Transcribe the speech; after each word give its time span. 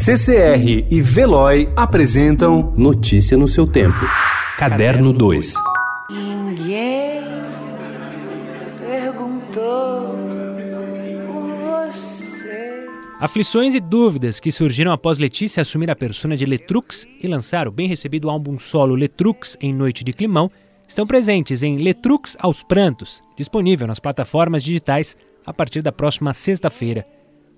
CCR 0.00 0.86
e 0.88 1.02
Veloy 1.02 1.68
apresentam 1.74 2.72
Notícia 2.76 3.36
no 3.36 3.48
seu 3.48 3.66
tempo. 3.66 3.98
Caderno 4.56 5.12
2. 5.12 5.54
Ninguém 6.08 7.20
perguntou 8.78 10.16
por 11.26 11.90
você. 11.90 12.86
Aflições 13.18 13.74
e 13.74 13.80
dúvidas 13.80 14.38
que 14.38 14.52
surgiram 14.52 14.92
após 14.92 15.18
Letícia 15.18 15.62
assumir 15.62 15.90
a 15.90 15.96
persona 15.96 16.36
de 16.36 16.46
Letrux 16.46 17.04
e 17.20 17.26
lançar 17.26 17.66
o 17.66 17.72
bem 17.72 17.88
recebido 17.88 18.30
álbum 18.30 18.56
solo 18.56 18.94
Letrux 18.94 19.58
em 19.60 19.74
Noite 19.74 20.04
de 20.04 20.12
Climão 20.12 20.48
estão 20.86 21.08
presentes 21.08 21.64
em 21.64 21.76
Letrux 21.78 22.36
aos 22.38 22.62
Prantos, 22.62 23.20
disponível 23.36 23.88
nas 23.88 23.98
plataformas 23.98 24.62
digitais 24.62 25.16
a 25.44 25.52
partir 25.52 25.82
da 25.82 25.90
próxima 25.90 26.32
sexta-feira. 26.32 27.04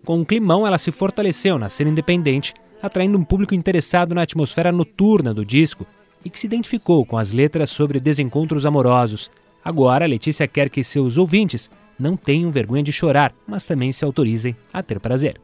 Com 0.04 0.20
o 0.20 0.26
Climão, 0.26 0.66
ela 0.66 0.78
se 0.78 0.90
fortaleceu 0.90 1.58
na 1.58 1.68
cena 1.68 1.90
independente, 1.90 2.54
atraindo 2.82 3.18
um 3.18 3.24
público 3.24 3.54
interessado 3.54 4.14
na 4.14 4.22
atmosfera 4.22 4.72
noturna 4.72 5.34
do 5.34 5.45
disco 5.45 5.86
e 6.24 6.30
que 6.30 6.38
se 6.38 6.46
identificou 6.46 7.04
com 7.04 7.16
as 7.16 7.32
letras 7.32 7.70
sobre 7.70 8.00
desencontros 8.00 8.64
amorosos. 8.64 9.30
Agora, 9.64 10.06
Letícia 10.06 10.48
quer 10.48 10.70
que 10.70 10.82
seus 10.82 11.18
ouvintes 11.18 11.70
não 11.98 12.16
tenham 12.16 12.50
vergonha 12.50 12.82
de 12.82 12.92
chorar, 12.92 13.34
mas 13.46 13.66
também 13.66 13.92
se 13.92 14.05
autorizem 14.05 14.56
a 14.72 14.82
ter 14.82 14.98
prazer. 14.98 15.38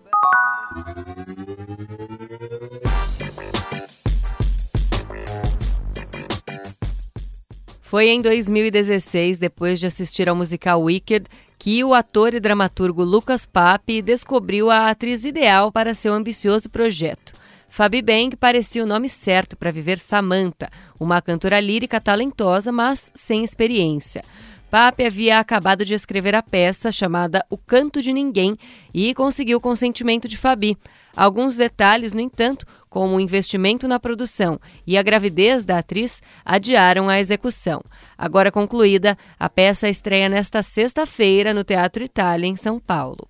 Foi 7.86 8.08
em 8.08 8.20
2016, 8.20 9.38
depois 9.38 9.78
de 9.78 9.86
assistir 9.86 10.28
ao 10.28 10.34
musical 10.34 10.82
Wicked, 10.82 11.26
que 11.56 11.84
o 11.84 11.94
ator 11.94 12.34
e 12.34 12.40
dramaturgo 12.40 13.04
Lucas 13.04 13.46
Pape 13.46 14.02
descobriu 14.02 14.72
a 14.72 14.90
atriz 14.90 15.24
ideal 15.24 15.70
para 15.70 15.94
seu 15.94 16.12
ambicioso 16.12 16.68
projeto. 16.68 17.32
Fabi 17.68 18.02
Bang 18.02 18.34
parecia 18.34 18.82
o 18.82 18.86
nome 18.86 19.08
certo 19.08 19.56
para 19.56 19.70
viver 19.70 20.00
Samantha, 20.00 20.68
uma 20.98 21.22
cantora 21.22 21.60
lírica 21.60 22.00
talentosa, 22.00 22.72
mas 22.72 23.08
sem 23.14 23.44
experiência. 23.44 24.24
Pape 24.70 25.04
havia 25.04 25.38
acabado 25.38 25.84
de 25.84 25.94
escrever 25.94 26.34
a 26.34 26.42
peça 26.42 26.90
chamada 26.90 27.44
O 27.48 27.56
Canto 27.56 28.02
de 28.02 28.12
Ninguém 28.12 28.56
e 28.92 29.14
conseguiu 29.14 29.58
o 29.58 29.60
consentimento 29.60 30.26
de 30.26 30.36
Fabi. 30.36 30.76
Alguns 31.16 31.56
detalhes, 31.56 32.12
no 32.12 32.20
entanto, 32.20 32.66
como 32.90 33.16
o 33.16 33.20
investimento 33.20 33.86
na 33.86 34.00
produção 34.00 34.60
e 34.86 34.98
a 34.98 35.02
gravidez 35.02 35.64
da 35.64 35.78
atriz, 35.78 36.20
adiaram 36.44 37.08
a 37.08 37.20
execução. 37.20 37.82
Agora 38.18 38.50
concluída, 38.50 39.16
a 39.38 39.48
peça 39.48 39.88
estreia 39.88 40.28
nesta 40.28 40.62
sexta-feira 40.62 41.54
no 41.54 41.62
Teatro 41.62 42.02
Itália, 42.02 42.46
em 42.46 42.56
São 42.56 42.80
Paulo. 42.80 43.28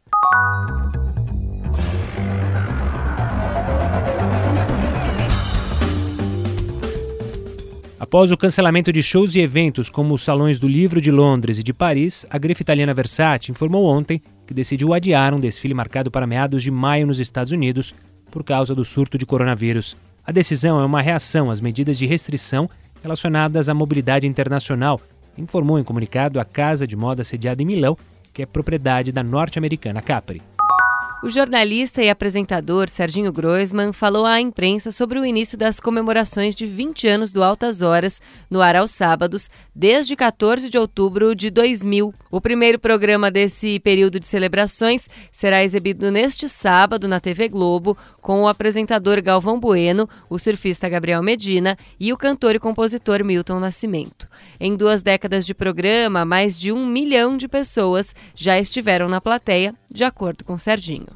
Após 8.16 8.32
o 8.32 8.36
cancelamento 8.38 8.90
de 8.90 9.02
shows 9.02 9.34
e 9.34 9.40
eventos 9.40 9.90
como 9.90 10.14
os 10.14 10.22
Salões 10.22 10.58
do 10.58 10.66
Livro 10.66 11.02
de 11.02 11.10
Londres 11.10 11.58
e 11.58 11.62
de 11.62 11.74
Paris, 11.74 12.24
a 12.30 12.38
grife 12.38 12.62
italiana 12.62 12.94
Versace 12.94 13.50
informou 13.50 13.84
ontem 13.84 14.22
que 14.46 14.54
decidiu 14.54 14.94
adiar 14.94 15.34
um 15.34 15.38
desfile 15.38 15.74
marcado 15.74 16.10
para 16.10 16.26
meados 16.26 16.62
de 16.62 16.70
maio 16.70 17.06
nos 17.06 17.20
Estados 17.20 17.52
Unidos 17.52 17.94
por 18.30 18.42
causa 18.42 18.74
do 18.74 18.86
surto 18.86 19.18
de 19.18 19.26
coronavírus. 19.26 19.98
A 20.24 20.32
decisão 20.32 20.80
é 20.80 20.84
uma 20.86 21.02
reação 21.02 21.50
às 21.50 21.60
medidas 21.60 21.98
de 21.98 22.06
restrição 22.06 22.70
relacionadas 23.02 23.68
à 23.68 23.74
mobilidade 23.74 24.26
internacional, 24.26 24.98
informou 25.36 25.78
em 25.78 25.84
comunicado 25.84 26.40
a 26.40 26.44
casa 26.46 26.86
de 26.86 26.96
moda 26.96 27.22
sediada 27.22 27.62
em 27.62 27.66
Milão, 27.66 27.98
que 28.32 28.40
é 28.40 28.46
propriedade 28.46 29.12
da 29.12 29.22
norte-americana 29.22 30.00
Capri. 30.00 30.40
O 31.26 31.28
jornalista 31.28 32.00
e 32.04 32.08
apresentador 32.08 32.88
Serginho 32.88 33.32
Groisman 33.32 33.92
falou 33.92 34.24
à 34.24 34.40
imprensa 34.40 34.92
sobre 34.92 35.18
o 35.18 35.26
início 35.26 35.58
das 35.58 35.80
comemorações 35.80 36.54
de 36.54 36.66
20 36.66 37.08
anos 37.08 37.32
do 37.32 37.42
Altas 37.42 37.82
Horas 37.82 38.22
no 38.48 38.62
ar 38.62 38.76
aos 38.76 38.92
sábados, 38.92 39.50
desde 39.74 40.14
14 40.14 40.70
de 40.70 40.78
outubro 40.78 41.34
de 41.34 41.50
2000. 41.50 42.14
O 42.30 42.40
primeiro 42.40 42.78
programa 42.78 43.28
desse 43.28 43.80
período 43.80 44.20
de 44.20 44.26
celebrações 44.28 45.10
será 45.32 45.64
exibido 45.64 46.12
neste 46.12 46.48
sábado 46.48 47.08
na 47.08 47.18
TV 47.18 47.48
Globo, 47.48 47.98
com 48.22 48.42
o 48.42 48.48
apresentador 48.48 49.20
Galvão 49.20 49.58
Bueno, 49.58 50.08
o 50.30 50.38
surfista 50.38 50.88
Gabriel 50.88 51.24
Medina 51.24 51.76
e 51.98 52.12
o 52.12 52.16
cantor 52.16 52.54
e 52.54 52.60
compositor 52.60 53.24
Milton 53.24 53.58
Nascimento. 53.58 54.28
Em 54.60 54.76
duas 54.76 55.02
décadas 55.02 55.44
de 55.44 55.54
programa, 55.54 56.24
mais 56.24 56.56
de 56.56 56.70
um 56.70 56.86
milhão 56.86 57.36
de 57.36 57.48
pessoas 57.48 58.14
já 58.32 58.60
estiveram 58.60 59.08
na 59.08 59.20
plateia, 59.20 59.74
de 59.90 60.04
acordo 60.04 60.44
com 60.44 60.56
Serginho. 60.56 61.15